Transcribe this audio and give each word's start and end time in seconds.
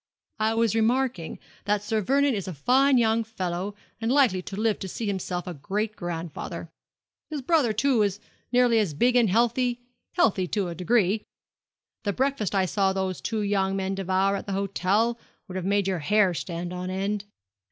'I 0.39 0.55
was 0.55 0.73
remarking 0.73 1.37
that 1.65 1.83
Sir 1.83 2.01
Vernon 2.01 2.33
is 2.33 2.47
a 2.47 2.55
fine 2.55 2.97
young 2.97 3.23
fellow, 3.23 3.75
and 3.99 4.11
likely 4.11 4.41
to 4.41 4.55
live 4.55 4.79
to 4.79 4.87
see 4.87 5.05
himself 5.05 5.45
a 5.45 5.53
great 5.53 5.95
grandfather. 5.95 6.71
His 7.29 7.43
brother, 7.43 7.71
too, 7.71 8.01
is 8.01 8.19
nearly 8.51 8.79
as 8.79 8.95
big 8.95 9.15
and 9.15 9.29
healthy 9.29 9.79
healthy 10.13 10.47
to 10.47 10.69
a 10.69 10.73
degree. 10.73 11.21
The 12.03 12.13
breakfast 12.13 12.55
I 12.55 12.65
saw 12.65 12.93
those 12.93 13.21
two 13.21 13.43
young 13.43 13.75
men 13.75 13.93
devour 13.93 14.35
at 14.35 14.47
the 14.47 14.53
hotel 14.53 15.19
would 15.47 15.55
have 15.55 15.65
made 15.65 15.87
your 15.87 15.99
hair 15.99 16.33
stand 16.33 16.73
on 16.73 16.89
end. 16.89 17.25